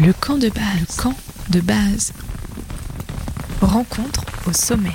[0.00, 0.80] Le camp de base.
[0.80, 1.14] Le camp
[1.50, 2.12] de base.
[3.60, 4.92] Rencontre au sommet.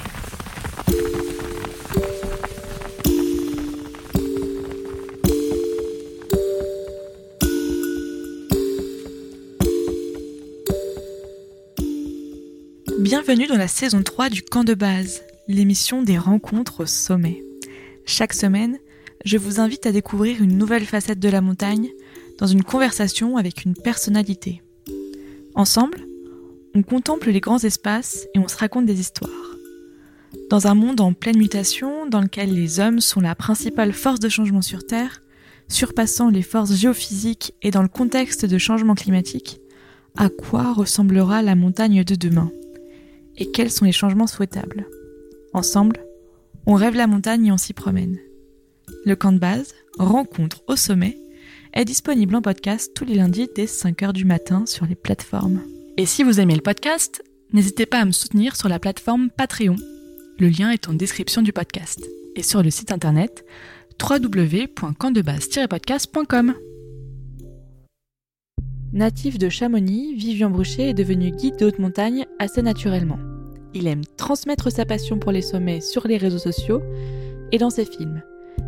[12.99, 17.43] Bienvenue dans la saison 3 du camp de base, l'émission des rencontres au sommet.
[18.05, 18.79] Chaque semaine,
[19.25, 21.89] je vous invite à découvrir une nouvelle facette de la montagne
[22.37, 24.62] dans une conversation avec une personnalité.
[25.55, 26.07] Ensemble,
[26.73, 29.29] on contemple les grands espaces et on se raconte des histoires.
[30.49, 34.29] Dans un monde en pleine mutation, dans lequel les hommes sont la principale force de
[34.29, 35.21] changement sur Terre,
[35.67, 39.59] surpassant les forces géophysiques et dans le contexte de changement climatique,
[40.17, 42.51] à quoi ressemblera la montagne de demain?
[43.37, 44.87] Et quels sont les changements souhaitables?
[45.53, 46.03] Ensemble,
[46.65, 48.17] on rêve la montagne et on s'y promène.
[49.05, 51.17] Le camp de base, rencontre au sommet,
[51.73, 55.61] est disponible en podcast tous les lundis dès 5h du matin sur les plateformes.
[55.97, 59.75] Et si vous aimez le podcast, n'hésitez pas à me soutenir sur la plateforme Patreon.
[60.39, 63.43] Le lien est en description du podcast et sur le site internet
[64.01, 66.53] www.campdebase-podcast.com.
[68.91, 73.17] Natif de Chamonix, Vivian Bruchet est devenu guide de haute montagne assez naturellement.
[73.73, 76.83] Il aime transmettre sa passion pour les sommets sur les réseaux sociaux
[77.51, 78.21] et dans ses films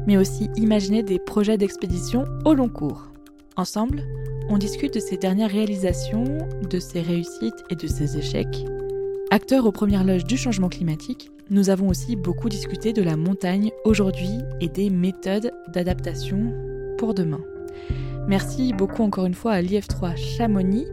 [0.07, 3.11] mais aussi imaginer des projets d'expédition au long cours.
[3.57, 4.03] Ensemble,
[4.49, 6.37] on discute de ses dernières réalisations,
[6.69, 8.65] de ses réussites et de ses échecs.
[9.31, 13.71] Acteur aux premières loges du changement climatique, nous avons aussi beaucoup discuté de la montagne
[13.83, 16.53] aujourd'hui et des méthodes d'adaptation
[16.97, 17.41] pour demain.
[18.27, 20.85] Merci beaucoup encore une fois à l'IF3 Chamonix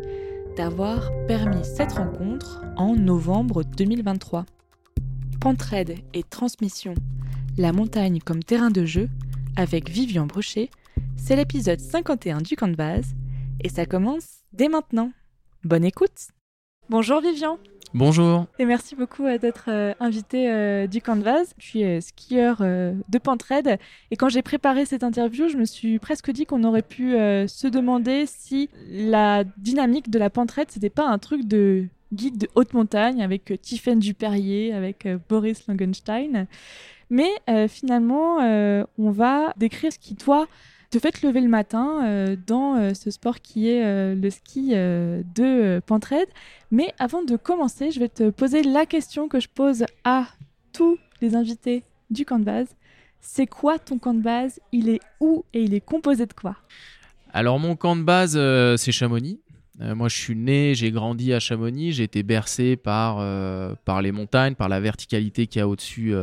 [0.57, 4.45] d'avoir permis cette rencontre en novembre 2023.
[5.41, 6.95] Pentraide et transmission
[7.59, 9.09] la montagne comme terrain de jeu
[9.57, 10.71] avec Vivian Brochet.
[11.17, 13.15] C'est l'épisode 51 du camp de base
[13.61, 15.13] et ça commence dès maintenant.
[15.65, 16.29] Bonne écoute
[16.89, 17.59] Bonjour Vivian
[17.95, 21.53] Bonjour Et merci beaucoup euh, d'être euh, invité euh, du camp de base.
[21.59, 23.79] Je suis skieur de Pentraide
[24.11, 27.67] et quand j'ai préparé cette interview, je me suis presque dit qu'on aurait pu se
[27.67, 32.75] demander si la dynamique de la Pentraide, c'était pas un truc de guide de haute
[32.75, 36.47] montagne avec Tiffaine Duperrier, avec Boris Langenstein.
[37.13, 40.47] Mais euh, finalement, euh, on va décrire ce qui, toi,
[40.91, 45.81] te fait te lever le matin euh, dans ce sport qui est le ski de
[45.81, 46.29] Pentraide.
[46.71, 50.27] Mais avant de commencer, je vais te poser la question que je pose à
[50.73, 52.69] tous les invités du camp de base.
[53.21, 54.59] C'est quoi ton camp de base?
[54.73, 56.57] Il est où et il est composé de quoi?
[57.35, 58.41] Alors mon camp de base,
[58.81, 59.39] c'est Chamonix.
[59.79, 61.93] moi, je suis né, j'ai grandi à Chamonix.
[61.93, 63.17] J'ai été bercé par,
[63.85, 66.15] par les montagnes, par la verticalité qu'il y a au-dessus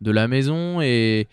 [0.00, 1.28] de la maison et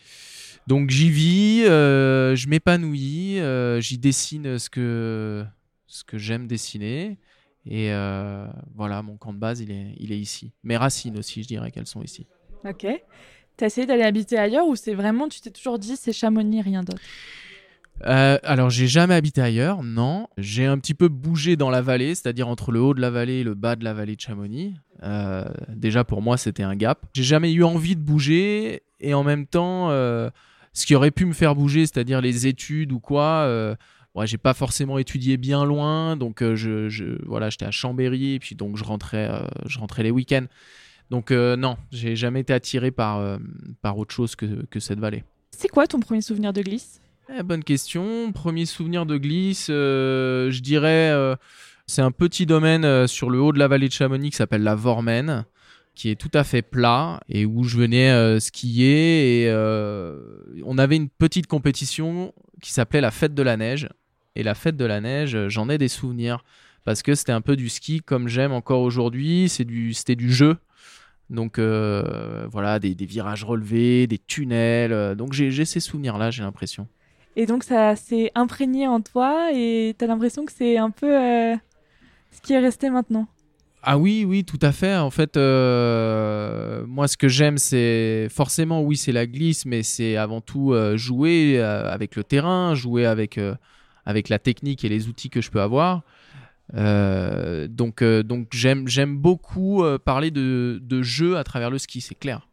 [0.68, 5.46] donc j'y vis, euh, je m'épanouis, euh, j'y dessine ce que,
[5.88, 7.18] ce que j'aime dessiner.
[7.66, 8.46] Et euh,
[8.76, 10.52] voilà, mon camp de base, il est, il est ici.
[10.64, 12.28] Mes racines aussi, je dirais qu'elles sont ici.
[12.66, 12.86] Ok.
[13.56, 16.84] T'as essayé d'aller habiter ailleurs ou c'est vraiment, tu t'es toujours dit, c'est Chamonix, rien
[16.84, 17.02] d'autre?
[18.06, 20.28] Euh, alors, j'ai jamais habité ailleurs, non.
[20.38, 23.40] J'ai un petit peu bougé dans la vallée, c'est-à-dire entre le haut de la vallée
[23.40, 24.76] et le bas de la vallée de Chamonix.
[25.04, 27.06] Euh, déjà, pour moi, c'était un gap.
[27.14, 30.30] J'ai jamais eu envie de bouger et en même temps, euh,
[30.74, 33.76] ce qui aurait pu me faire bouger, c'est-à-dire les études ou quoi.
[34.16, 38.40] Ouais, j'ai pas forcément étudié bien loin, donc je, je, voilà, j'étais à Chambéry et
[38.40, 39.30] puis donc je rentrais,
[39.68, 40.46] je rentrais les week-ends.
[41.12, 43.38] Donc non, j'ai jamais été attiré par,
[43.84, 45.24] par autre chose que, que cette vallée.
[45.52, 47.00] C'est quoi ton premier souvenir de glisse?
[47.36, 48.32] Eh, bonne question.
[48.32, 51.36] Premier souvenir de glisse, euh, je dirais, euh,
[51.86, 54.64] c'est un petit domaine euh, sur le haut de la vallée de Chamonix qui s'appelle
[54.64, 55.46] la Vormen,
[55.94, 59.44] qui est tout à fait plat et où je venais skier.
[59.44, 59.52] Et
[60.66, 63.90] on avait une petite compétition qui s'appelait la fête de la neige.
[64.36, 66.44] Et la fête de la neige, j'en ai des souvenirs
[66.86, 69.50] parce que c'était un peu du ski comme j'aime encore aujourd'hui.
[69.50, 70.58] C'est du, c'était du jeu.
[71.32, 75.16] Donc voilà, des, des, virages relevés, des tunnels.
[75.16, 76.88] donc j'ai ces souvenirs-là, j'ai l'impression.
[77.40, 81.16] Et donc ça s'est imprégné en toi et tu as l'impression que c'est un peu
[81.16, 81.56] euh,
[82.32, 83.28] ce qui est resté maintenant.
[83.84, 84.98] Ah oui, oui, tout à fait.
[84.98, 90.18] En fait, euh, moi, ce que j'aime, c'est forcément, oui, c'est la glisse, mais c'est
[90.18, 93.40] avant tout euh, jouer avec le terrain, jouer avec,
[94.06, 96.02] avec la technique et les outils que je peux avoir.
[96.74, 102.48] donc, donc j'aime, beaucoup parler de, de jeu à travers le ski, c'est clair.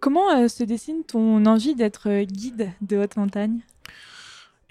[0.00, 3.60] Comment se dessine ton envie d'être guide de haute montagne?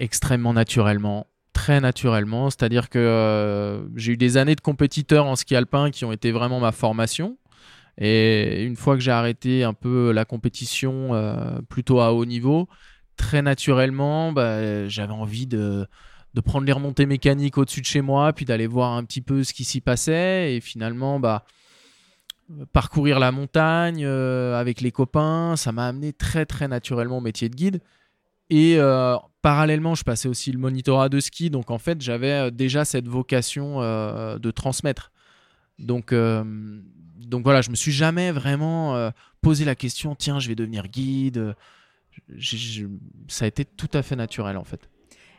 [0.01, 2.49] Extrêmement naturellement, très naturellement.
[2.49, 6.31] C'est-à-dire que euh, j'ai eu des années de compétiteurs en ski alpin qui ont été
[6.31, 7.37] vraiment ma formation.
[7.97, 12.67] Et une fois que j'ai arrêté un peu la compétition euh, plutôt à haut niveau,
[13.15, 15.85] très naturellement, bah, j'avais envie de,
[16.33, 19.43] de prendre les remontées mécaniques au-dessus de chez moi, puis d'aller voir un petit peu
[19.43, 20.55] ce qui s'y passait.
[20.55, 21.45] Et finalement, bah,
[22.73, 27.49] parcourir la montagne euh, avec les copains, ça m'a amené très très naturellement au métier
[27.49, 27.81] de guide.
[28.51, 32.51] Et euh, parallèlement, je passais aussi le monitorat de ski, donc en fait, j'avais euh,
[32.51, 35.11] déjà cette vocation de transmettre.
[35.79, 39.11] Donc, donc voilà, je me suis jamais vraiment
[39.41, 41.55] posé la question, tiens, je vais devenir guide.
[43.29, 44.89] ça a été tout à fait naturel en fait.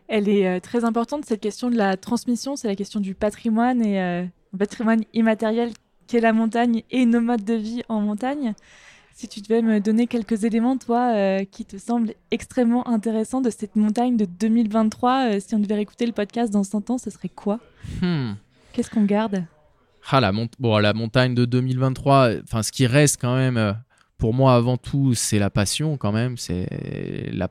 [0.09, 4.27] Elle est très importante, cette question de la transmission, c'est la question du patrimoine et
[4.59, 5.71] patrimoine immatériel
[6.09, 8.55] qu'est la montagne et nos modes de vie en montagne.
[9.15, 13.51] Si tu devais me donner quelques éléments, toi, euh, qui te semblent extrêmement intéressants de
[13.51, 17.11] cette montagne de 2023, euh, si on devait écouter le podcast dans 100 ans, ce
[17.11, 17.61] serait quoi?
[18.01, 18.33] Hmm.
[18.73, 19.45] Qu'est-ce qu'on garde?
[20.11, 23.73] Ah, la, bon, la montagne de 2023, enfin, ce qui reste quand même, euh,
[24.19, 26.37] pour moi, avant tout, c'est la passion quand même.
[26.37, 26.67] C'est
[27.33, 27.49] la,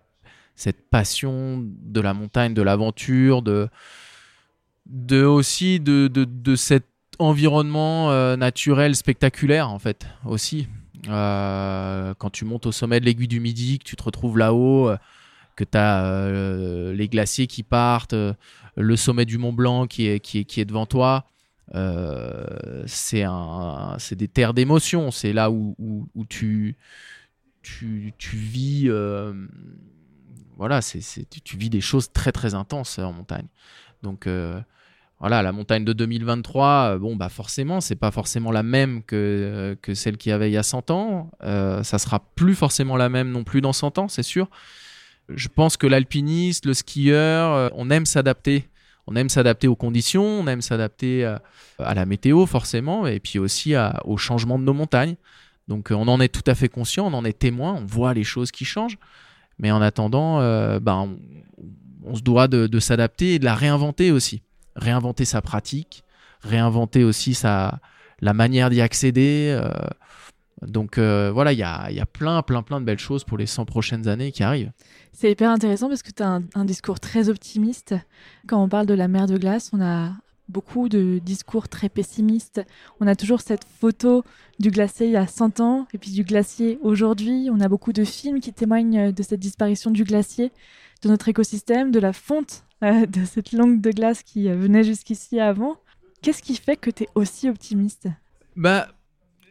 [0.56, 3.70] cette passion de la montagne, de l'aventure, de,
[4.86, 6.88] de aussi de, de, de cette
[7.20, 10.68] environnement euh, naturel spectaculaire en fait aussi.
[11.08, 14.90] Euh, quand tu montes au sommet de l'aiguille du Midi, que tu te retrouves là-haut,
[14.90, 14.98] euh,
[15.56, 18.16] que tu as les glaciers qui partent,
[18.76, 21.26] le sommet du Mont Blanc qui est, qui est, devant toi,
[22.86, 23.26] c'est
[24.16, 25.12] des terres d'émotion.
[25.12, 25.76] C'est là où,
[26.30, 26.78] tu,
[27.62, 28.90] tu, tu, vis.
[30.58, 33.48] voilà, tu, vis des choses très très intenses en montagne.
[34.04, 34.28] Donc
[35.22, 39.16] voilà, la montagne de 2023, euh, bon, bah forcément, c'est pas forcément la même que,
[39.16, 41.30] euh, que celle qu'il y avait il y a 100 ans.
[41.44, 44.50] Euh, ça sera plus forcément la même non plus dans 100 ans, c'est sûr.
[45.30, 48.68] Je pense que l'alpiniste, le skieur, on aime s'adapter.
[49.06, 53.74] On aime s'adapter aux conditions, on aime s'adapter à, la météo forcément, et puis aussi
[54.04, 55.16] au changement de nos montagnes.
[55.68, 58.24] Donc on en est tout à fait conscient, on en est témoin, on voit les
[58.24, 58.98] choses qui changent.
[59.60, 60.40] Mais en attendant,
[60.80, 61.08] bah,
[62.04, 64.42] on, se doit de s'adapter et de la réinventer aussi
[64.82, 66.04] réinventer sa pratique,
[66.42, 67.80] réinventer aussi sa,
[68.20, 69.56] la manière d'y accéder.
[69.56, 69.70] Euh,
[70.68, 73.38] donc euh, voilà, il y a, y a, plein, plein, plein de belles choses pour
[73.38, 74.72] les 100 prochaines années qui arrivent.
[75.14, 77.96] C'est hyper intéressant parce que tu as un, discours très optimiste.
[78.48, 80.12] Quand on parle de la mer de glace, on a
[80.50, 82.62] beaucoup de discours très pessimistes.
[83.00, 84.24] On a toujours cette photo
[84.60, 87.50] du glacier il y a 100 ans et puis du glacier aujourd'hui.
[87.52, 90.52] On a beaucoup de films qui témoignent de cette disparition du glacier,
[91.04, 94.84] de notre écosystème, de la fonte euh, de cette langue de glace qui euh, venait
[94.84, 95.78] jusqu'ici avant.
[96.22, 98.08] Qu'est-ce qui fait que tu es aussi optimiste?
[98.56, 98.88] Bah,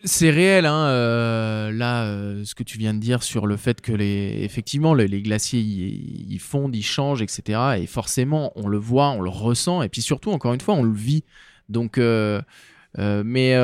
[0.05, 2.07] c'est réel, hein, euh, là,
[2.45, 6.39] ce que tu viens de dire sur le fait que les, effectivement, les, glaciers ils
[6.39, 7.59] fondent, ils changent, etc.
[7.79, 10.85] Et forcément, on le voit, on le ressent, et puis surtout, encore une fois, on
[10.85, 11.25] le vit.
[11.69, 13.57] Donc, mais,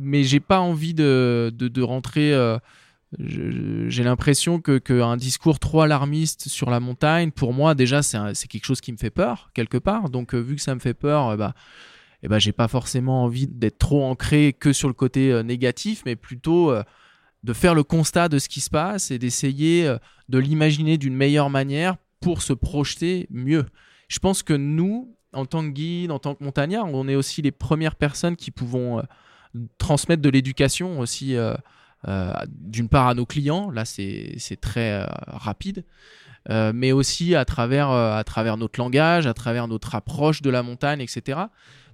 [0.00, 2.32] mais j'ai pas envie de, de, de rentrer
[3.16, 8.66] j'ai l'impression que qu'un discours trop alarmiste sur la montagne, pour moi déjà c'est quelque
[8.66, 10.10] chose qui me fait peur quelque part.
[10.10, 11.54] Donc euh, vu que ça me fait peur, euh, bah
[12.22, 16.02] eh ben, j'ai pas forcément envie d'être trop ancré que sur le côté euh, négatif,
[16.04, 16.74] mais plutôt
[17.44, 19.94] de faire le constat de ce qui se passe et d'essayer
[20.28, 23.64] de l'imaginer d'une meilleure manière pour se projeter mieux.
[24.08, 27.40] Je pense que nous, en tant que guide, en tant que montagnard, on est aussi
[27.40, 29.00] les premières personnes qui pouvons
[29.78, 31.36] transmettre de l'éducation aussi
[32.04, 35.84] d'une part à nos clients, là c'est très euh, rapide,
[36.48, 37.88] euh, mais aussi à travers,
[38.56, 41.40] notre langage, à travers notre approche de la montagne, etc.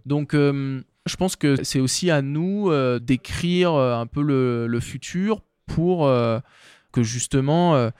[0.06, 2.70] Donc je pense que c'est aussi à nous
[3.00, 6.10] d'écrire un peu le, futur pour
[6.92, 7.90] que justement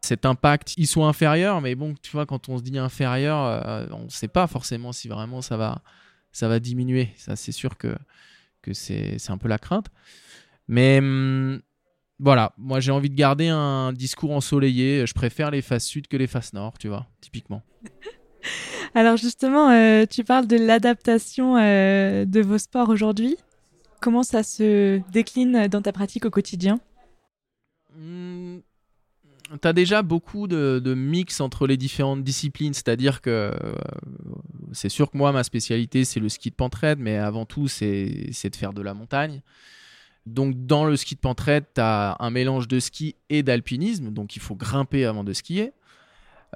[0.00, 1.60] cet impact il soit inférieur.
[1.60, 5.06] Mais bon, tu vois, quand on se dit inférieur, on ne sait pas forcément si
[5.06, 7.10] vraiment ça va, diminuer.
[7.16, 7.94] Ça, c'est sûr que
[8.72, 9.86] c'est un peu la crainte.
[10.68, 11.60] Mais hum,
[12.18, 15.06] voilà, moi j'ai envie de garder un discours ensoleillé.
[15.06, 17.62] Je préfère les faces sud que les faces nord, tu vois, typiquement.
[18.94, 23.36] Alors justement, euh, tu parles de l'adaptation euh, de vos sports aujourd'hui.
[24.00, 26.78] Comment ça se décline dans ta pratique au quotidien?
[27.94, 28.58] Mmh,
[29.60, 33.74] Tu as déjà beaucoup de, de, mix entre les différentes disciplines, c'est-à-dire que euh,
[34.72, 37.90] c'est sûr que moi, ma spécialité, c'est le ski de pentraide, mais avant tout, c'est
[37.90, 39.42] de faire de la montagne.
[40.26, 44.36] Donc dans le ski de pentraide, tu as un mélange de ski et d'alpinisme, donc
[44.36, 45.72] il faut grimper avant de skier.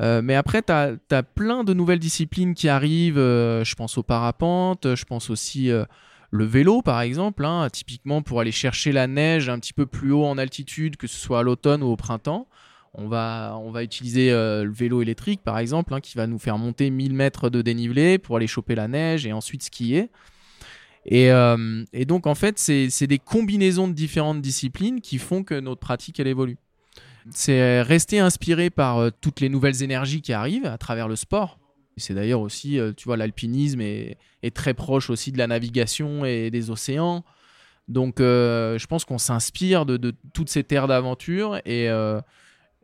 [0.00, 3.18] Euh, mais après, tu as, plein de nouvelles disciplines qui arrivent.
[3.18, 5.84] Euh, je pense au parapente, je pense aussi euh,
[6.30, 7.44] le vélo, par exemple.
[7.44, 11.06] Hein, typiquement, pour aller chercher la neige un petit peu plus haut en altitude, que
[11.06, 12.48] ce soit à l'automne ou au printemps,
[12.94, 16.58] on va, on va utiliser le vélo électrique, par exemple, hein, qui va nous faire
[16.58, 20.10] monter 1000 mètres de dénivelé pour aller choper la neige et ensuite skier.
[21.12, 25.80] Euh, et, donc, en fait, c'est des combinaisons de différentes disciplines qui font que notre
[25.80, 26.56] pratique, elle évolue.
[27.30, 31.58] C'est rester inspiré par euh, toutes les nouvelles énergies qui arrivent à travers le sport.
[31.96, 34.16] C'est d'ailleurs aussi, tu vois, l'alpinisme est,
[34.54, 37.24] très proche aussi de la navigation et des océans.
[37.88, 41.88] Donc, je pense qu'on s'inspire de, de, toutes ces terres d'aventure et,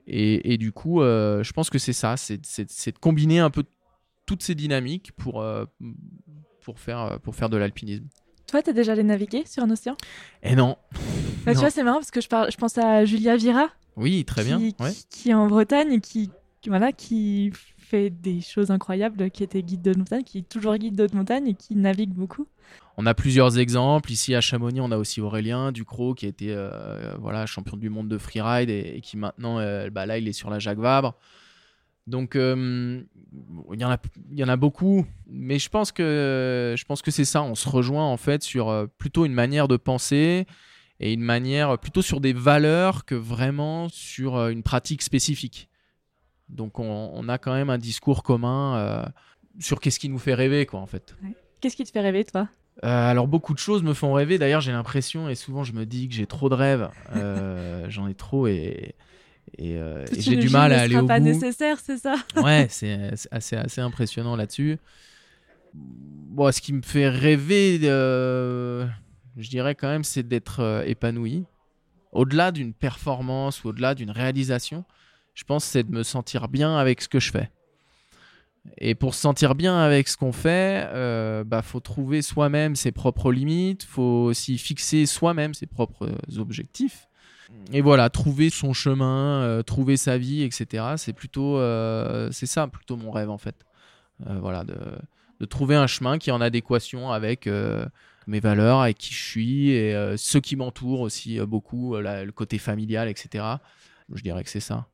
[0.07, 3.65] et, et, du coup, je pense que c'est ça, c'est de combiner un peu
[4.27, 5.43] toutes ces dynamiques pour,
[6.67, 8.07] pour, faire, pour faire de l'alpinisme.
[8.49, 9.97] Toi, tu as déjà allé naviguer sur un océan?
[10.43, 10.77] Eh non.
[11.45, 13.69] Bah, tu vois, c'est marrant parce que je, parle, je pense à Julia Vira.
[13.95, 14.61] Oui, très bien.
[15.09, 16.33] Qui, est en Bretagne et qui,
[16.67, 20.97] voilà, qui fait des choses incroyables, qui était guide de montagne, qui est toujours guide
[20.97, 22.49] de montagne et qui navigue beaucoup.
[22.97, 24.11] On a plusieurs exemples.
[24.11, 27.91] Ici à Chamonix, on a aussi Aurélien Ducrot qui a été euh, voilà, champion du
[27.91, 30.79] monde de freeride et, et qui maintenant, euh, bah, là, il est sur la Jacques
[30.79, 31.15] Vabre.
[32.07, 33.03] Donc euh,
[33.73, 33.99] il y en a
[34.31, 37.43] il y en a beaucoup, mais je pense que je pense que c'est ça.
[37.43, 40.47] On se rejoint en fait sur euh, plutôt une manière de penser
[41.01, 45.69] et une manière plutôt sur des valeurs que vraiment sur euh, une pratique spécifique.
[46.49, 49.05] Donc on, a quand même un discours commun
[49.59, 51.17] sur qu'est-ce qui nous fait rêver quoi en fait.
[51.61, 52.49] Qu'est-ce qui te fait rêver toi?
[52.85, 54.39] Alors beaucoup de choses me font rêver.
[54.39, 56.89] D'ailleurs j'ai l'impression et souvent je me dis que j'ai trop de rêves.
[57.89, 58.95] J'en ai trop et
[59.55, 61.27] et, euh, j'ai du mal à aller au pas bout.
[61.27, 62.17] nécessaire, c'est ça?
[62.37, 64.79] Ouais, c'est assez, assez impressionnant là-dessus.
[65.75, 68.87] Bon, ce qui me fait rêver, euh,
[69.37, 71.45] je dirais quand même, c'est d'être euh, épanoui.
[72.13, 74.85] Au-delà d'une performance ou au-delà d'une réalisation,
[75.35, 77.51] je pense c'est de me sentir bien avec ce que je fais.
[78.79, 82.91] Et pour se sentir bien avec ce qu'on fait, il bah, faut trouver soi-même ses
[82.91, 87.07] propres limites, faut aussi fixer soi-même ses propres objectifs
[87.73, 90.85] et voilà, trouver son chemin, euh, trouver sa vie, etc.
[90.97, 93.57] C'est plutôt, euh, c'est ça, plutôt mon rêve en fait.
[94.27, 94.77] Euh, voilà, de,
[95.41, 97.49] de, trouver un chemin qui est en adéquation avec
[98.27, 103.09] mes valeurs, avec qui je suis et ceux qui m'entourent aussi beaucoup, le côté familial,
[103.09, 103.45] etc.
[104.13, 104.87] Je dirais que c'est ça.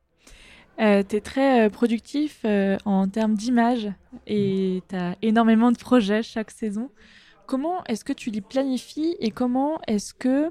[0.78, 2.44] tu es très productif
[2.84, 3.90] en termes d'image
[4.26, 6.90] et tu as énormément de projets chaque saison.
[7.46, 10.50] Comment est-ce que tu les planifies et comment est-ce que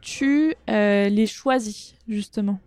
[0.00, 2.60] tu euh, les choisis justement?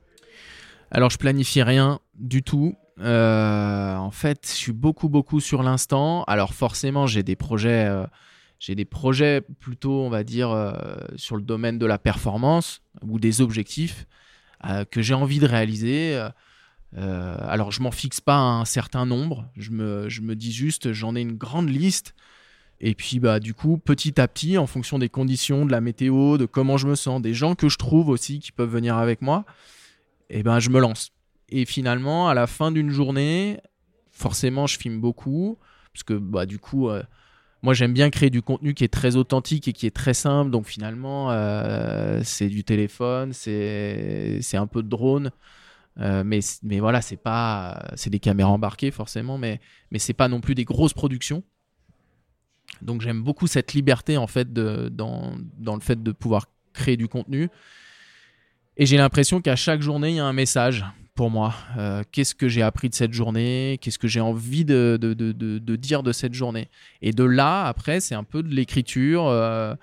[0.92, 2.76] Alors je planifie rien du tout.
[3.00, 6.24] Euh, en fait, je suis beaucoup beaucoup sur l'instant.
[6.26, 8.06] Alors forcément, j'ai des projets, euh,
[8.60, 10.76] j'ai des projets plutôt, on va dire,
[11.16, 14.06] sur le domaine de la performance ou des objectifs
[14.92, 16.22] que j'ai envie de réaliser.
[16.96, 19.50] alors je m'en fixe pas un certain nombre.
[19.56, 22.14] Je me, je me dis juste, j'en ai une grande liste
[22.84, 26.40] et puis, bah, du coup, petit à petit, en fonction des conditions, de la météo,
[26.40, 29.22] de comment je me sens, des gens que je trouve aussi qui peuvent venir avec
[29.22, 29.46] moi,
[30.32, 31.12] et eh ben, je me lance.
[31.50, 33.60] Et finalement, à la fin d'une journée,
[34.10, 35.60] forcément, je filme beaucoup,
[35.94, 37.04] parce que, bah, du coup, euh,
[37.62, 40.50] moi, j'aime bien créer du contenu qui est très authentique et qui est très simple.
[40.50, 45.30] Donc, finalement, euh, c'est du téléphone, c'est un peu de drone.
[46.00, 49.60] Euh, mais, voilà, c'est pas, c'est des caméras embarquées forcément, mais,
[49.92, 51.44] mais c'est pas non plus des grosses productions.
[52.82, 57.08] Donc j'aime beaucoup cette liberté en fait dans, dans, le fait de pouvoir créer du
[57.08, 57.50] contenu.
[58.78, 61.54] Et j'ai l'impression qu'à chaque journée, il y a un message pour moi.
[61.78, 63.78] Euh, qu'est-ce que j'ai appris de cette journée?
[63.82, 66.70] Qu'est-ce que j'ai envie de, de, de, de, dire de cette journée?
[67.01, 69.75] Et de là, après, c'est un peu de l'écriture euh,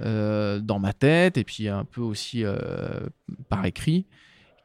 [0.00, 2.44] euh, dans ma tête et puis un peu aussi
[3.48, 4.06] par écrit,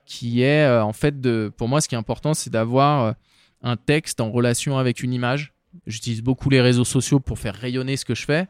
[0.06, 3.16] qui est en fait, de, pour moi, ce qui est important, c'est d'avoir
[3.64, 5.54] un texte en relation avec une image
[5.88, 8.48] J'utilise beaucoup les réseaux sociaux pour faire rayonner ce que je fais.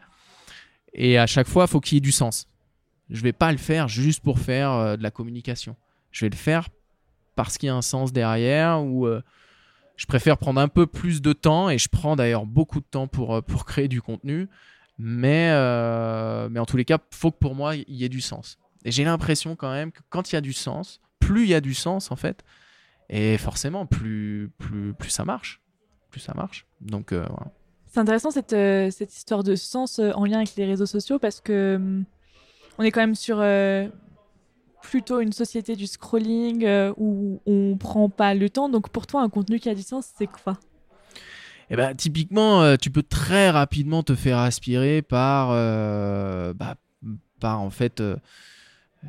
[0.93, 2.47] Et à chaque fois, il faut qu'il y ait du sens.
[3.09, 5.75] Je ne vais pas le faire juste pour faire euh, de la communication.
[6.11, 6.69] Je vais le faire
[7.35, 9.21] parce qu'il y a un sens derrière ou euh,
[9.97, 13.07] je préfère prendre un peu plus de temps et je prends d'ailleurs beaucoup de temps
[13.07, 14.47] pour, euh, pour créer du contenu.
[14.97, 15.49] Mais,
[16.49, 18.59] mais en tous les cas, faut que pour moi, il y ait du sens.
[18.85, 21.55] Et j'ai l'impression quand même que quand il y a du sens, plus il y
[21.55, 22.43] a du sens en fait,
[23.09, 25.60] et forcément, plus, plus, plus ça marche
[26.11, 26.67] plus ça marche.
[26.81, 27.51] Donc euh, voilà.
[27.87, 31.19] C'est intéressant cette, euh, cette histoire de sens euh, en lien avec les réseaux sociaux
[31.19, 32.05] parce que hum,
[32.77, 33.43] on est quand même sur
[34.81, 36.65] plutôt une société du scrolling
[36.97, 38.69] où on prend pas le temps.
[38.69, 40.57] Donc pour toi, un contenu qui a du sens, c'est quoi?
[41.69, 45.49] Eh ben, typiquement, tu peux très rapidement te faire aspirer par,
[46.55, 46.75] bah,
[47.39, 48.01] par en fait,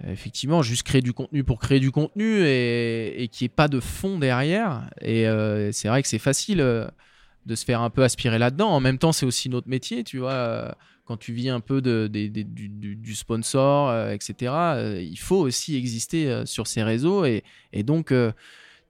[0.06, 3.68] effectivement, juste créer du contenu pour créer du contenu et, et qu'il n'y ait pas
[3.68, 4.88] de fond derrière.
[5.00, 6.86] Et euh, c'est vrai que c'est facile euh,
[7.46, 8.70] de se faire un peu aspirer là-dedans.
[8.70, 10.32] En même temps, c'est aussi notre métier, tu vois.
[10.32, 10.72] Euh,
[11.04, 14.52] quand tu vis un peu de, du, sponsor, etc.,
[15.00, 17.24] il faut aussi exister sur ces réseaux.
[17.24, 17.42] Et,
[17.82, 18.14] donc,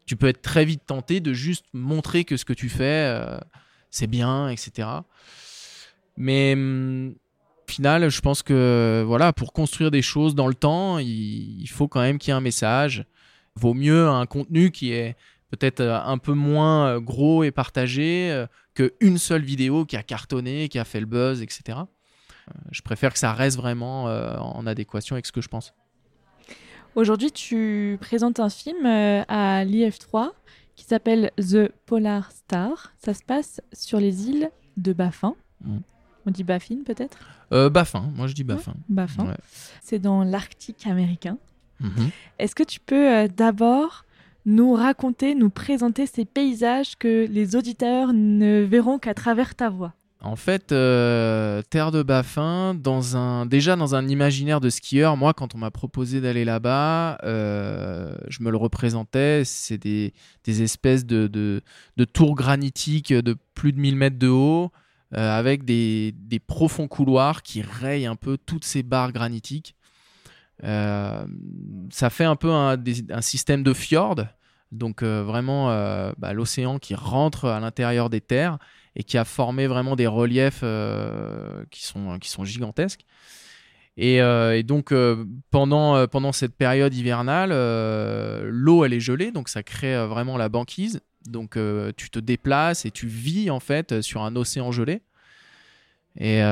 [0.05, 3.19] tu peux être très vite tenté de juste montrer que ce que tu fais,
[3.91, 4.89] c'est bien, etc.
[6.19, 7.15] Mais hum,
[7.73, 12.01] final, je pense que voilà, pour construire des choses dans le temps, il, faut quand
[12.01, 13.05] même qu'il y ait un message.
[13.57, 15.17] Vaut mieux un contenu qui est
[15.51, 20.85] peut-être un peu moins gros et partagé qu'une seule vidéo qui a cartonné, qui a
[20.85, 21.79] fait le buzz, etc.
[22.71, 25.75] je préfère que ça reste vraiment en adéquation avec ce que je pense.
[26.95, 30.31] Aujourd'hui, tu présentes un film à l'IF3
[30.77, 32.93] qui s'appelle The Polar Star.
[32.99, 35.35] Ça se passe sur les îles de Baffin.
[35.63, 35.79] Mm.
[36.27, 37.19] On dit Baffin peut-être
[37.53, 38.75] euh, Baffin, moi je dis Baffin.
[38.89, 39.35] Baffin.
[39.83, 41.37] C'est dans l'Arctique américain.
[41.81, 42.11] Mhm.
[42.39, 44.05] Est-ce que tu peux euh, d'abord
[44.47, 49.93] nous raconter, nous présenter ces paysages que les auditeurs ne verront qu'à travers ta voix?
[50.25, 55.35] En fait, euh, Terre de Baffin, dans un, déjà dans un imaginaire de skieur, moi,
[55.35, 59.43] quand on m'a proposé d'aller là-bas, euh, je me le représentais.
[59.45, 60.13] C'est des,
[60.47, 64.71] espèces de, de, tours granitiques de plus de 1000 mètres de haut,
[65.15, 66.15] euh, avec des,
[66.47, 69.77] profonds couloirs qui rayent un peu toutes ces barres granitiques.
[70.63, 71.27] ça
[72.11, 72.77] fait un peu un,
[73.21, 74.25] système de fjord,
[74.71, 75.67] donc vraiment
[76.19, 78.59] bah, l'océan qui rentre à l'intérieur des terres
[78.97, 83.05] et qui a formé vraiment des reliefs euh, qui, sont, gigantesques.
[83.97, 87.51] Et, euh, donc euh, pendant, pendant cette période hivernale,
[88.49, 91.01] l'eau elle est gelée, donc ça crée vraiment la banquise.
[91.27, 91.59] Donc
[91.97, 95.03] tu te déplaces et tu vis en fait sur un océan gelé.
[96.19, 96.43] Et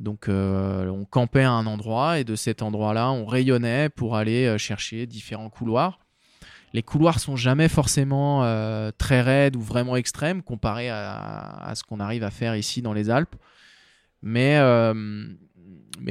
[0.00, 5.06] donc on campait à un endroit et de cet endroit-là on rayonnait pour aller chercher
[5.06, 6.00] différents couloirs
[6.72, 12.00] les couloirs sont jamais forcément euh, très raides ou vraiment extrêmes comparé à, ce qu'on
[12.00, 13.34] arrive à faire ici dans les Alpes.
[14.22, 15.24] Mais, euh,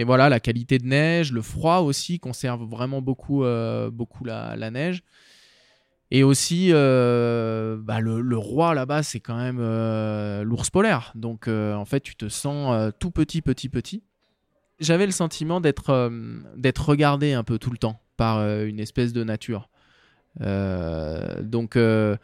[0.06, 5.04] voilà, la qualité de neige, le froid aussi conserve vraiment beaucoup, euh, beaucoup la, neige.
[6.12, 9.60] Et aussi, bah, le, roi là-bas, c'est quand même
[10.44, 11.12] l'ours polaire.
[11.16, 14.04] Donc en fait, tu te sens tout petit, petit, petit.
[14.80, 16.12] J'avais le sentiment d'être
[16.58, 19.70] d'être regardé un peu tout le temps par une espèce de nature.
[20.42, 22.16] Euh, donc, euh,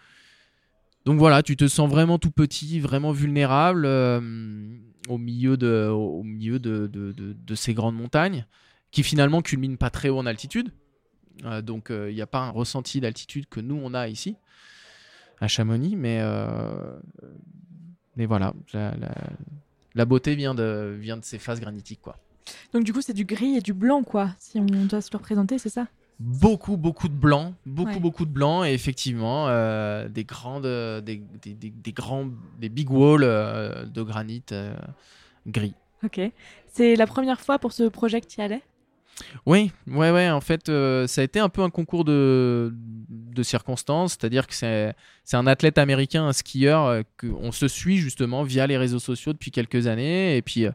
[1.05, 4.19] donc voilà, tu te sens vraiment tout petit, vraiment vulnérable euh,
[5.07, 8.45] au milieu, de, au milieu de, ces grandes montagnes
[8.91, 10.71] qui finalement culminent pas très haut en altitude.
[11.63, 14.35] Donc il n'y a pas un ressenti d'altitude que nous on a ici
[15.41, 16.21] à Chamonix, mais,
[18.15, 18.93] mais voilà, la,
[19.93, 22.01] la, beauté vient de, vient de ces phases granitiques.
[22.01, 22.17] Quoi.
[22.73, 25.17] Donc du coup c'est du gris et du blanc quoi, si on doit se le
[25.17, 25.87] représenter, c'est ça?
[26.17, 31.21] Beaucoup beaucoup de blanc beaucoup beaucoup de blanc et effectivement euh, des grandes euh, des,
[31.41, 34.45] des, des, grands des big walls euh, de granit
[35.45, 35.73] gris
[36.05, 36.21] ok
[36.67, 38.61] c'est la première fois pour ce projet que tu y allais?
[39.45, 42.73] Oui ouais ouais en fait ça a été un peu un concours de,
[43.09, 47.67] de circonstances c'est à dire que c'est c'est un athlète américain un skieur qu'on se
[47.67, 50.67] suit justement via les réseaux sociaux depuis quelques années et puis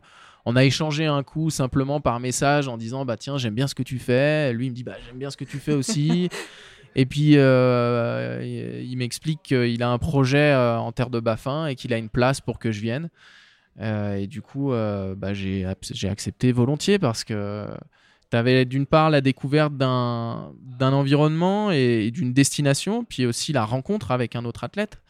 [0.45, 3.75] on a échangé un coup simplement par message en disant bah tiens j'aime bien ce
[3.75, 4.53] que tu fais.
[4.53, 6.29] Lui il me dit bah j'aime bien ce que tu fais aussi.
[6.97, 11.77] Et puis euh, il, m'explique qu'il a un projet euh, en terre de Baffin et
[11.77, 13.11] qu'il a une place pour que je vienne.
[13.81, 15.65] Euh, et du coup bah, j'ai
[16.09, 17.69] accepté volontiers parce que
[18.31, 24.11] tu avais d'une part la découverte d'un environnement et, d'une destination puis aussi la rencontre
[24.11, 25.01] avec un autre athlète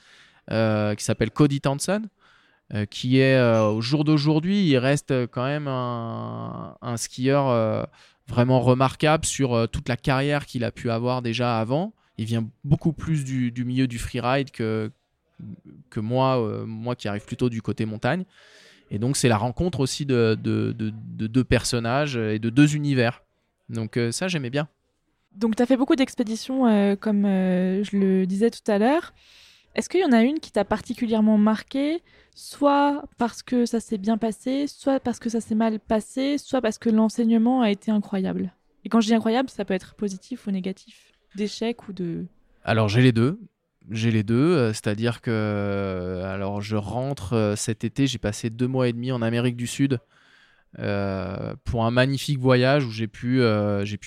[0.48, 2.02] qui s'appelle Cody Townsend
[2.72, 7.83] euh, qui est euh, au jour d'aujourd'hui, il reste quand même un, skieur euh,
[8.28, 11.92] vraiment remarquable sur toute la carrière qu'il a pu avoir déjà avant.
[12.16, 14.92] Il vient beaucoup plus du, milieu du freeride que,
[15.88, 18.24] que moi, moi qui arrive plutôt du côté montagne.
[18.90, 23.22] Et donc c'est la rencontre aussi de, de, deux personnages et de deux univers.
[23.68, 24.68] Donc ça j'aimais bien.
[25.37, 29.12] Donc tu as fait beaucoup d'expéditions comme je le disais tout à l'heure.
[29.74, 32.03] Est-ce qu'il y en a une qui t'a particulièrement marqué,
[32.35, 36.61] soit parce que ça s'est bien passé, soit parce que ça s'est mal passé, soit
[36.61, 38.53] parce que l'enseignement a été incroyable?
[38.85, 42.26] Et quand je dis incroyable, ça peut être positif ou négatif, d'échec ou de...
[42.64, 43.38] Alors j'ai les deux.
[43.88, 48.51] J'ai les deux, euh, c'est-à-dire que euh, alors je rentre euh, cet été, j'ai passé
[48.51, 49.99] deux mois et demi en Amérique du Sud
[51.64, 53.43] pour un magnifique voyage où j'ai pu,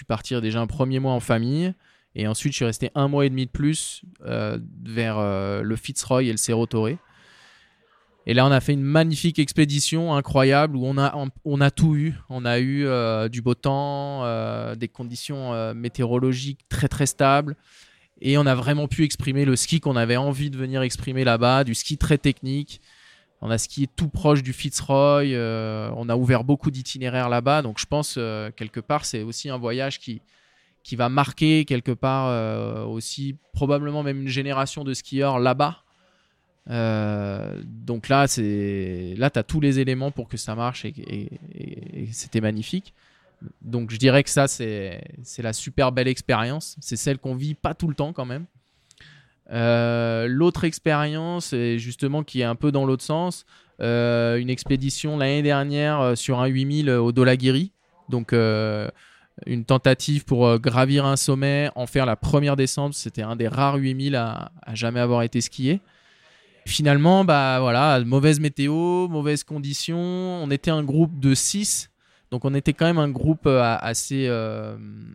[0.07, 1.73] partir déjà un premier mois en famille,
[2.15, 5.19] et ensuite, je suis resté un mois et demi de plus vers
[5.61, 6.91] le Fitzroy et le Cerro Torre.
[8.25, 12.13] Et là, on a fait une magnifique expédition incroyable où on a, tout eu.
[12.29, 12.87] On a eu
[13.29, 14.23] du beau temps,
[14.75, 17.57] des conditions météorologiques très très stables.
[18.23, 21.63] Et on a vraiment pu exprimer le ski qu'on avait envie de venir exprimer là-bas,
[21.63, 22.81] du ski très technique.
[23.41, 25.35] On a skié tout proche du Fitzroy.
[25.95, 27.61] on a ouvert beaucoup d'itinéraires là-bas.
[27.61, 28.13] Donc je pense,
[28.55, 30.21] quelque part, c'est aussi un voyage qui,
[30.83, 35.83] qui va marquer quelque part euh, aussi probablement même une génération de skieurs là-bas.
[36.69, 41.29] Euh, donc là, tu as tous les éléments pour que ça marche et,
[42.11, 42.93] c'était magnifique.
[43.61, 45.01] Donc je dirais que ça, c'est
[45.39, 46.75] la super belle expérience.
[46.81, 48.45] C'est celle qu'on vit pas tout le temps quand même.
[49.51, 53.45] Euh, l'autre expérience, justement qui est un peu dans l'autre sens,
[53.81, 57.71] euh, une expédition l'année dernière euh, sur un 8000 au Dolagiri.
[58.09, 62.93] Donc une tentative pour gravir un sommet, en faire la première descente.
[62.93, 65.81] C'était un des rares 8000 à, à jamais avoir été skié.
[66.65, 69.97] Finalement, bah voilà, mauvaise météo, mauvaises conditions.
[69.97, 71.89] On était un groupe de 6,
[72.33, 74.27] donc on était quand même un groupe assez,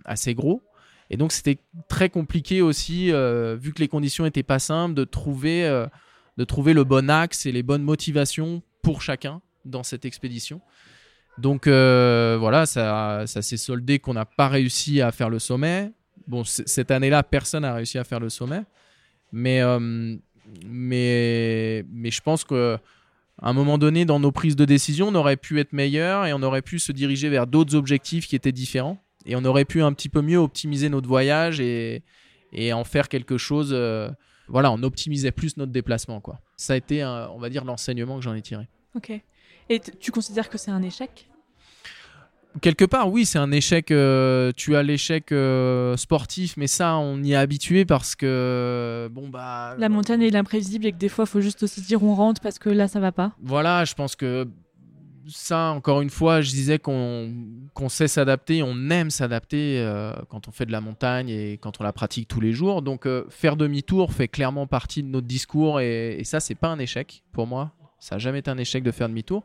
[0.07, 0.62] assez gros.
[1.11, 5.04] Et donc c'était très compliqué aussi, euh, vu que les conditions n'étaient pas simples, de
[5.04, 5.87] trouver, euh,
[6.37, 10.61] de trouver le bon axe et les bonnes motivations pour chacun dans cette expédition.
[11.38, 15.92] Donc euh, voilà, ça, ça s'est soldé qu'on n'a pas réussi à faire le sommet.
[16.26, 18.62] Bon, cette année-là, personne n'a réussi à faire le sommet.
[19.33, 19.62] Mais,
[20.66, 22.44] mais, mais je pense
[23.40, 26.33] qu'à un moment donné, dans nos prises de décision, on aurait pu être meilleur et
[26.33, 29.83] on aurait pu se diriger vers d'autres objectifs qui étaient différents et on aurait pu
[29.83, 32.03] un petit peu mieux optimiser notre voyage et,
[32.53, 33.70] et en faire quelque chose.
[33.72, 34.11] Euh,
[34.48, 36.20] voilà, on optimisait plus notre déplacement.
[36.20, 36.40] Quoi.
[36.57, 38.66] Ça a été, on va dire, l'enseignement que j'en ai tiré.
[38.94, 39.12] Ok.
[39.68, 41.29] Et tu considères que c'est un échec?
[42.61, 43.90] Quelque part, oui, c'est un échec.
[43.90, 49.28] Euh, tu as l'échec euh, sportif, mais ça, on y est habitué parce que bon
[49.28, 49.74] bah.
[49.78, 52.40] La montagne est l'imprévisible et que des fois, il faut juste aussi dire on rentre
[52.40, 53.32] parce que là, ça va pas.
[53.42, 54.48] Voilà, je pense que
[55.28, 60.50] ça, encore une fois, je disais qu'on sait s'adapter, on aime s'adapter euh, quand on
[60.50, 62.82] fait de la montagne et quand on la pratique tous les jours.
[62.82, 66.78] Donc, euh, faire demi-tour fait clairement partie de notre discours et, ça, c'est pas un
[66.78, 67.72] échec pour moi.
[68.00, 69.44] Ça n'a jamais été un échec de faire demi-tour.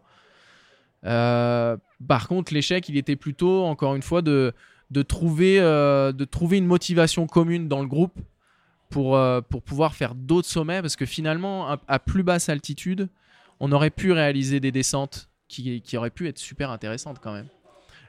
[1.05, 4.53] Euh, par contre, l'échec, il était plutôt, encore une fois, de,
[4.91, 8.19] de, trouver, une motivation commune dans le groupe
[8.89, 13.09] pour, pour pouvoir faire d'autres sommets parce que finalement, à plus basse altitude,
[13.59, 17.47] on aurait pu réaliser des descentes qui, aurait pu être super intéressante quand même.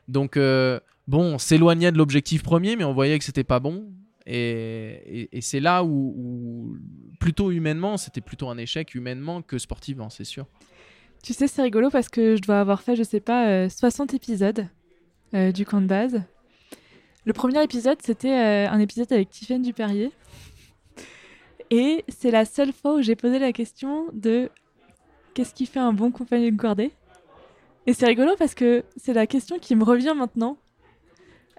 [0.08, 3.84] Donc, euh, bon, on s'éloignait de l'objectif premier, mais on voyait que c'était pas bon.
[4.26, 6.76] Et, c'est là où,
[7.20, 10.46] plutôt humainement, c'était plutôt un échec humainement que sportivement, c'est sûr.
[11.24, 14.16] Tu sais, c'est rigolo parce que je dois avoir fait, je sais pas, 60 euh,
[14.16, 14.68] épisodes
[15.32, 16.22] euh, du camp de base.
[17.24, 20.12] Le premier épisode, c'était un épisode avec Tiffaine Duperrier.
[21.70, 24.50] Et c'est la seule fois où j'ai posé la question de
[25.32, 26.92] qu'est-ce qui fait un bon compagnon de cordée
[27.86, 30.56] et c'est rigolo parce que c'est la question qui me revient maintenant.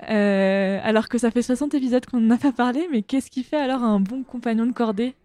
[0.10, 3.43] Euh, alors que ça fait 60 épisodes qu'on n'en a pas parlé, mais qu'est-ce qui
[3.43, 5.15] fait alors un bon compagnon de cordée?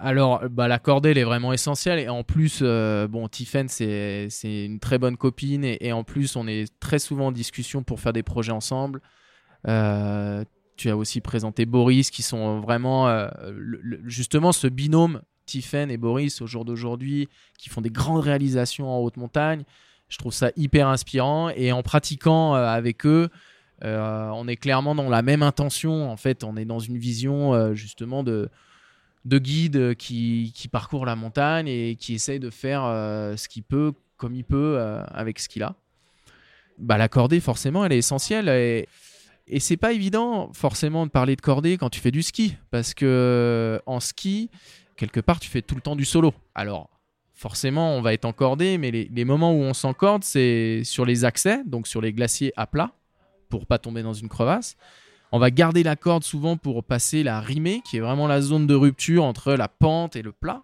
[0.00, 1.98] Alors, bah, la cordée, est vraiment essentielle.
[1.98, 5.64] Et en plus, euh, bon, Tiffen, c'est une très bonne copine.
[5.64, 9.00] Et, en plus, on est très souvent en discussion pour faire des projets ensemble.
[9.68, 10.44] Euh,
[10.76, 13.28] tu as aussi présenté Boris, qui sont vraiment,
[14.06, 18.98] justement, ce binôme, Tiffen et Boris, au jour d'aujourd'hui, qui font des grandes réalisations en
[18.98, 19.64] haute montagne.
[20.10, 23.30] Je trouve ça hyper inspirant et en pratiquant euh, avec eux,
[23.84, 26.10] euh, on est clairement dans la même intention.
[26.10, 28.50] En fait, on est dans une vision euh, justement de,
[29.24, 32.82] de guide qui, qui, parcourt la montagne et qui essaye de faire
[33.36, 34.78] ce qu'il peut comme il peut
[35.12, 35.74] avec ce qu'il a.
[36.78, 38.48] Bah, la cordée, forcément, elle est essentielle.
[38.48, 38.88] Et,
[39.46, 42.56] et c'est pas évident, forcément, de parler de cordée quand tu fais du ski.
[42.70, 44.50] Parce que en ski,
[44.96, 46.32] quelque part, tu fais tout le temps du solo.
[46.54, 46.90] Alors,
[47.34, 51.62] forcément, on va être encordé, mais les, moments où on s'encorde, c'est sur les accès,
[51.64, 52.92] donc sur les glaciers à plat,
[53.48, 54.76] pour pas tomber dans une crevasse.
[55.32, 58.66] On va garder la corde souvent pour passer la rimée, qui est vraiment la zone
[58.66, 60.62] de rupture entre la pente et le plat.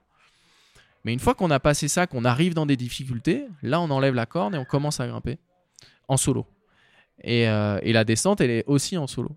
[1.05, 4.15] Mais une fois qu'on a passé ça, qu'on arrive dans des difficultés, là, on enlève
[4.15, 5.39] la corde et on commence à grimper
[6.09, 6.47] en solo.
[7.23, 9.31] Et, euh, la descente, elle est aussi en solo.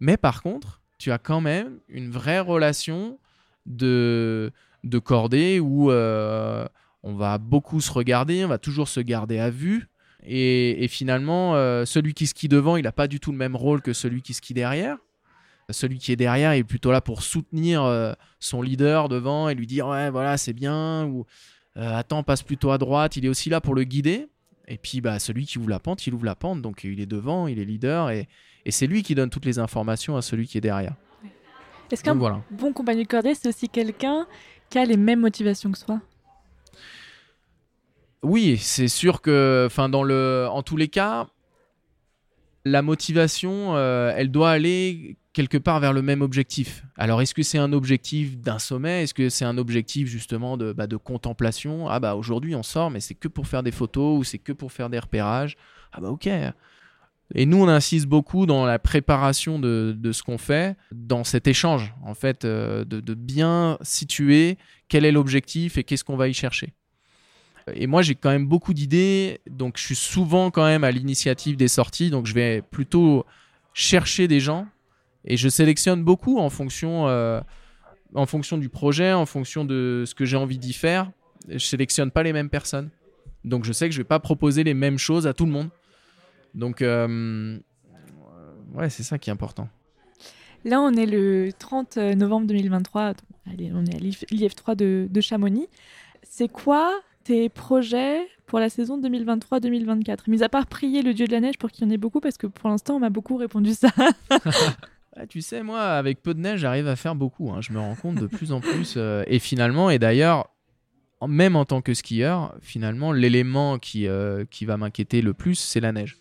[0.00, 3.18] Mais par contre, tu as quand même une vraie relation
[3.64, 4.52] de,
[5.02, 6.66] cordée où euh,
[7.02, 9.88] on va beaucoup se regarder, on va toujours se garder à vue.
[10.26, 13.82] Et, finalement, euh, celui qui skie devant, il n'a pas du tout le même rôle
[13.82, 14.96] que celui qui skie derrière.
[15.70, 19.66] Celui qui est derrière est plutôt là pour soutenir euh, son leader devant et lui
[19.66, 21.24] dire ouais voilà c'est bien ou
[21.78, 23.16] euh, attends passe plutôt à droite.
[23.16, 24.28] Il est aussi là pour le guider.
[24.68, 27.06] Et puis bah celui qui ouvre la pente, il ouvre la pente donc il est
[27.06, 28.28] devant, il est leader et,
[28.68, 30.94] c'est lui qui donne toutes les informations à celui qui est derrière.
[31.90, 32.14] Est-ce qu'un
[32.50, 34.26] bon compagnon de cordée c'est aussi quelqu'un
[34.70, 36.00] qui a les mêmes motivations que soi?
[38.24, 41.26] Oui, c'est sûr que, enfin, dans le, en tous les cas,
[42.64, 46.84] la motivation, euh, elle doit aller quelque part vers le même objectif.
[46.96, 49.02] Alors, est-ce que c'est un objectif d'un sommet?
[49.02, 51.88] Est-ce que c'est un objectif justement de, bah, de contemplation?
[51.88, 54.52] Ah bah aujourd'hui on sort, mais c'est que pour faire des photos ou c'est que
[54.52, 55.56] pour faire des repérages.
[55.92, 56.28] Ah bah ok.
[57.34, 61.48] Et nous, on insiste beaucoup dans la préparation de, de ce qu'on fait, dans cet
[61.48, 64.56] échange, en fait, euh, de, de bien situer
[64.88, 66.74] quel est l'objectif et qu'est-ce qu'on va y chercher.
[67.72, 71.56] Et moi, j'ai quand même beaucoup d'idées, donc je suis souvent quand même à l'initiative
[71.56, 73.24] des sorties, donc je vais plutôt
[73.72, 74.66] chercher des gens
[75.24, 77.40] et je sélectionne beaucoup en fonction, euh,
[78.14, 81.10] en fonction du projet, en fonction de ce que j'ai envie d'y faire,
[81.48, 82.90] je sélectionne pas les mêmes personnes.
[83.44, 85.70] Donc je sais que je vais pas proposer les mêmes choses à tout le monde.
[86.54, 87.58] Donc euh,
[88.74, 89.68] ouais, c'est ça qui est important.
[90.64, 93.14] Là, on est le 30 novembre 2023.
[93.50, 95.68] Allez, on est à l'IF3 de, de Chamonix.
[96.22, 96.90] C'est quoi
[97.24, 101.58] tes projets pour la saison 2023-2024 Mis à part prier le dieu de la neige
[101.58, 103.88] pour qu'il y en ait beaucoup, parce que pour l'instant, on m'a beaucoup répondu ça.
[105.16, 107.52] Ah, tu sais, moi, avec peu de neige, j'arrive à faire beaucoup.
[107.52, 107.60] Hein.
[107.60, 108.94] Je me rends compte de plus en plus.
[108.96, 110.50] Euh, et finalement, et d'ailleurs,
[111.24, 115.78] même en tant que skieur, finalement, l'élément qui, euh, qui va m'inquiéter le plus, c'est
[115.78, 116.16] la neige.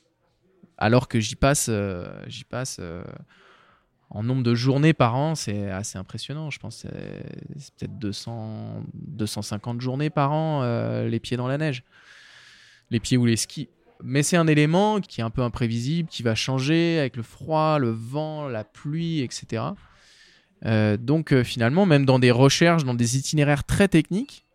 [0.78, 2.80] Alors que j'y passe, euh, j'y passe
[4.13, 6.49] en nombre de journées par an, c'est assez impressionnant.
[6.49, 6.86] Je pense
[7.58, 10.63] c'est peut-être 200, 250 journées par an,
[11.04, 11.84] les pieds dans la neige.
[12.91, 13.69] Les pieds ou les skis
[14.04, 17.80] mais c'est un élément qui est un peu imprévisible, qui va changer avec le froid,
[17.80, 19.63] le vent, la pluie, etc.
[20.65, 24.45] Euh, donc euh, finalement, même dans des recherches, dans des itinéraires très techniques,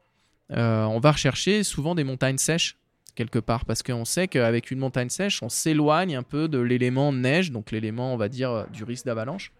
[0.53, 2.77] euh, on va rechercher souvent des montagnes sèches
[3.19, 7.13] quelque part, parce qu'on sait qu'avec une montagne sèche, on s'éloigne un peu de l'élément
[7.13, 9.53] neige, donc l'élément, on va dire, du risque d'avalanche.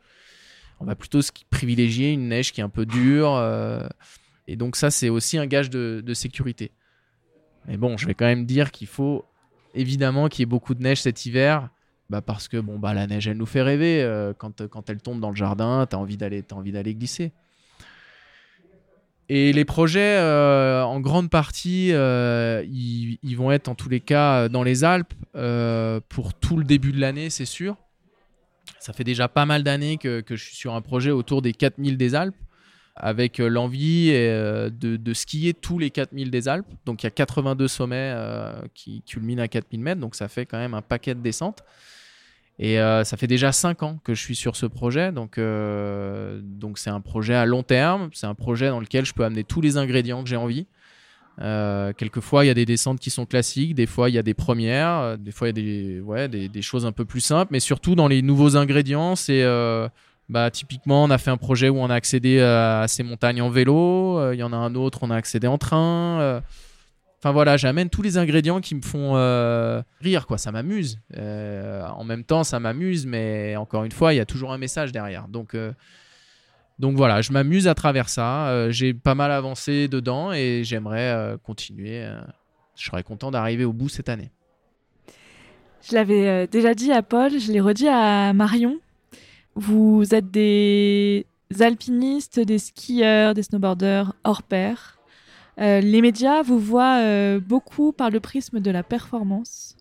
[0.79, 1.19] On va plutôt
[1.51, 3.37] privilégier une neige qui est un peu dure,
[4.47, 6.71] et donc ça, c'est aussi un gage de, sécurité.
[7.67, 9.25] Mais bon, je vais quand même dire qu'il faut
[9.75, 11.69] évidemment qu'il y ait beaucoup de neige cet hiver.
[12.11, 14.97] Bah parce que bon bah la neige elle nous fait rêver euh, quand, quand elle
[14.97, 17.33] tombe dans le jardin t'as envie d'aller envie d'aller glisser
[19.29, 24.49] et les projets euh, en grande partie euh, ils, vont être en tous les cas
[24.49, 25.15] dans les Alpes
[26.09, 27.77] pour tout le début de l'année c'est sûr
[28.79, 31.97] ça fait déjà pas mal d'années que, je suis sur un projet autour des 4000
[31.97, 32.37] des Alpes
[32.99, 36.67] avec euh, l'envie euh, de, skier tous les 4000 des Alpes.
[36.85, 40.47] Donc il y a 82 sommets euh, qui culminent à 4000 mètres, donc ça fait
[40.47, 41.63] quand même un paquet de descentes.
[42.59, 46.91] Et ça fait déjà 5 ans que je suis sur ce projet, donc donc c'est
[46.91, 49.77] un projet à long terme, c'est un projet dans lequel je peux amener tous les
[49.77, 50.67] ingrédients que j'ai envie.
[51.39, 54.35] quelquefois, il y a des descentes qui sont classiques, des fois, il y a des
[54.35, 57.53] premières, des fois, il y a des, ouais, des, des, choses un peu plus simples,
[57.53, 59.45] mais surtout dans les nouveaux ingrédients, c'est
[60.29, 63.49] bah, typiquement, on a fait un projet où on a accédé à ces montagnes en
[63.49, 64.19] vélo.
[64.19, 66.43] Euh, il y en a un autre, on a accédé en train.
[67.19, 67.29] Euh.
[67.29, 70.39] Enfin voilà, j'amène tous les ingrédients qui me font euh, rire, quoi.
[70.39, 70.99] Ça m'amuse.
[71.17, 74.93] en même temps, ça m'amuse, mais encore une fois, il y a toujours un message
[74.93, 75.29] derrière.
[75.29, 75.57] Donc,
[76.79, 78.71] donc voilà, je m'amuse à travers ça.
[78.71, 82.07] J'ai pas mal avancé dedans et j'aimerais continuer.
[82.77, 84.31] je serais content d'arriver au bout cette année.
[85.89, 88.79] Je l'avais déjà dit à Paul, je l'ai redit à Marion.
[89.55, 91.27] Vous êtes des
[91.59, 94.98] alpinistes, des skieurs, des snowboarders hors pair.
[95.61, 99.77] Euh, les médias vous voient euh, beaucoup par le prisme de la performance,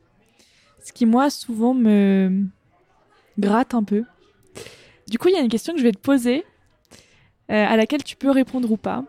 [0.83, 2.45] ce qui moi souvent me
[3.37, 4.03] gratte un peu.
[5.07, 6.43] Du coup, il y a une question que je vais te poser,
[7.51, 9.03] euh, à laquelle tu peux répondre ou pas.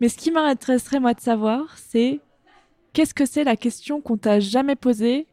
[0.00, 2.20] Mais ce qui m'intéresserait moi de savoir, c'est
[2.92, 5.26] qu'est-ce que c'est la question qu'on t'a jamais posée,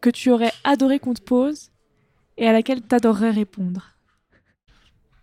[0.00, 1.70] que tu aurais adoré qu'on te pose
[2.36, 3.92] et à laquelle tu adorerais répondre?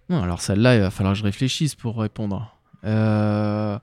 [0.10, 2.58] Non, Alors celle-là, il va falloir que je réfléchisse pour répondre.
[2.86, 3.78] Euh,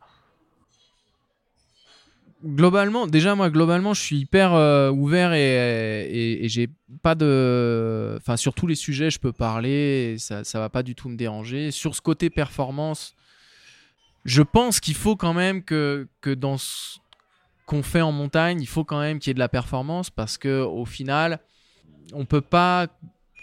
[2.47, 6.69] globalement, déjà moi, globalement, je suis hyper euh, ouvert et, j'ai
[7.03, 8.17] pas de...
[8.19, 11.17] Enfin, sur tous les sujets, je peux parler, ça, ça va pas du tout me
[11.17, 11.71] déranger.
[11.71, 13.15] Sur ce côté performance,
[14.25, 16.99] je pense qu'il faut quand même que, que dans ce
[17.67, 20.39] qu'on fait en montagne, il faut quand même qu'il y ait de la performance parce
[20.39, 21.41] que au final,
[22.13, 22.87] on peut pas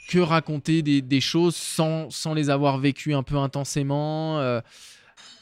[0.09, 4.39] que raconter des, choses sans, sans, les avoir vécues un peu intensément.
[4.39, 4.61] Euh.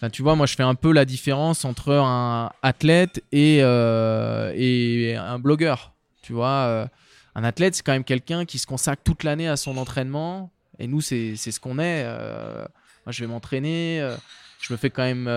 [0.10, 5.16] Tu vois, moi, je fais un peu la différence entre un athlète et, euh, et
[5.16, 5.94] un blogueur.
[6.22, 6.88] Tu vois, euh.
[7.36, 10.52] un athlète, c'est quand même quelqu'un qui se consacre toute l'année à son entraînement.
[10.80, 12.04] Et nous, c'est ce qu'on est.
[12.04, 14.16] moi, je vais m'entraîner.
[14.60, 15.30] je me fais quand même.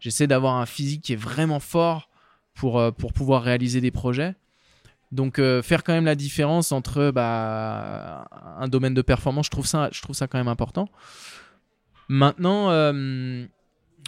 [0.00, 2.08] J'essaie d'avoir un physique qui est vraiment fort
[2.54, 4.34] pour, pour pouvoir réaliser des projets.
[5.12, 8.26] Donc euh, faire quand même la différence entre bah,
[8.58, 10.88] un domaine de performance, je trouve ça, je trouve ça quand même important.
[12.08, 13.44] Maintenant, euh,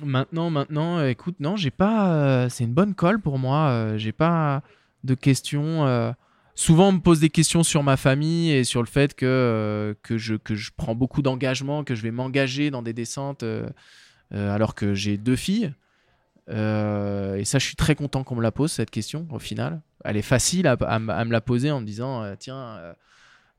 [0.03, 2.49] maintenant, maintenant, euh, écoute, non, j'ai pas.
[2.51, 3.97] c'est une bonne colle pour moi.
[3.97, 4.63] j'ai pas
[5.05, 6.15] de questions.
[6.55, 10.19] souvent, on me pose des questions sur ma famille et sur le fait que que
[10.19, 13.45] je que je prends beaucoup d'engagement, que je vais m'engager dans des descentes
[14.33, 15.73] alors que j'ai deux filles.
[16.51, 19.83] Euh, et ça, je suis très content qu'on me la pose, cette question, au final.
[20.05, 22.93] Elle est facile à, me la poser en me disant, euh, tiens, euh,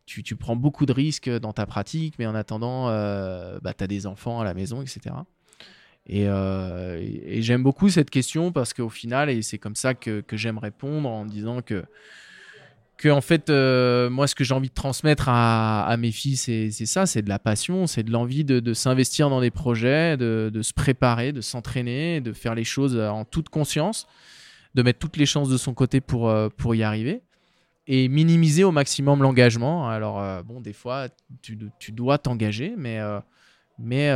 [0.05, 2.85] tu, tu, prends beaucoup de risques dans ta pratique, mais en attendant,
[3.61, 5.15] bah, tu as des enfants à la maison, etc.
[6.07, 10.59] Et, et, j'aime beaucoup cette question parce qu'au final, et c'est comme ça que, j'aime
[10.59, 11.83] répondre en disant que,
[12.97, 16.71] que en fait, euh, moi, ce que j'ai envie de transmettre à, mes filles, c'est
[16.71, 20.73] ça, c'est de la passion, c'est de l'envie de, s'investir dans des projets, de, se
[20.73, 24.07] préparer, de s'entraîner, de faire les choses en toute conscience,
[24.75, 27.21] de mettre toutes les chances de son côté pour, euh, pour y arriver
[27.87, 29.89] et minimiser au maximum l'engagement.
[29.89, 31.07] Alors, euh, bon, des fois,
[31.41, 32.99] tu, dois t'engager, mais,
[33.77, 34.09] mais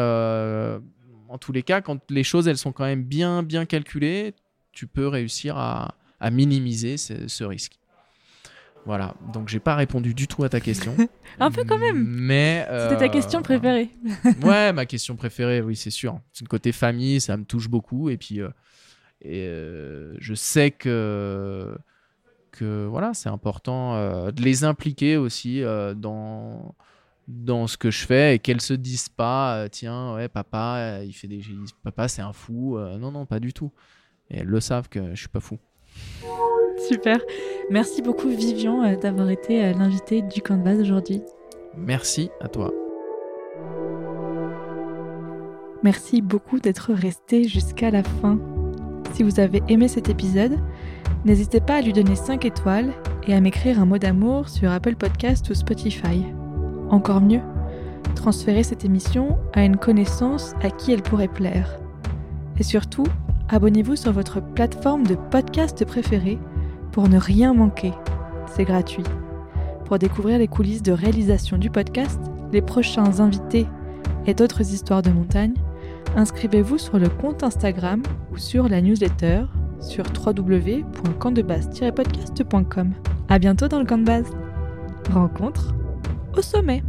[1.30, 4.34] en tous les cas, quand les choses, elles sont quand même bien, bien calculées,
[4.72, 5.96] tu peux réussir à,
[6.32, 7.80] minimiser ce risque.
[8.86, 10.96] Voilà, donc j'ai pas répondu du tout à ta question.
[11.40, 12.04] un peu quand même.
[12.04, 13.90] Mais c'était ta question euh, préférée.
[14.44, 16.20] ouais, ma question préférée, oui, c'est sûr.
[16.34, 18.50] C'est le côté famille, ça me touche beaucoup et puis euh,
[19.22, 21.78] et, euh, je sais que
[22.52, 23.96] que voilà, c'est important
[24.32, 25.62] de les impliquer aussi
[25.96, 26.74] dans
[27.30, 31.28] dans ce que je fais et qu'elles se disent pas tiens ouais papa il fait
[31.28, 31.42] des
[31.84, 33.72] papa c'est un fou non non pas du tout
[34.32, 35.60] et elles le savent que je suis pas fou
[36.88, 37.20] Super.
[37.70, 41.22] Merci beaucoup Vivian euh, d'avoir été euh, l'invité du base aujourd'hui.
[41.78, 42.74] Merci à toi.
[45.84, 48.40] Merci beaucoup d'être resté jusqu'à la fin.
[49.14, 50.58] Si vous avez aimé cet épisode,
[51.26, 52.92] n'hésitez pas à lui donner 5 étoiles
[53.28, 56.26] et à m'écrire un mot d'amour sur Apple Podcast ou Spotify.
[56.90, 57.42] Encore mieux,
[58.16, 61.80] transférez cette émission à une connaissance à qui elle pourrait plaire.
[62.58, 63.06] Et surtout,
[63.48, 66.40] abonnez-vous sur votre plateforme de podcast préférée
[66.92, 67.94] pour ne rien manquer.
[68.48, 69.04] C'est gratuit.
[69.86, 72.20] Pour découvrir les coulisses de réalisation du podcast,
[72.52, 73.68] les prochains invités
[74.26, 75.54] et d'autres histoires de montagne,
[76.16, 79.44] inscrivez-vous sur le compte Instagram ou sur la newsletter
[79.80, 82.94] sur www.campdebase-podcast.com.
[83.30, 84.30] À bientôt dans le camp de base.
[85.12, 85.74] Rencontre
[86.38, 86.84] au sommet.